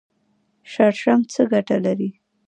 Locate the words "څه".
1.33-1.41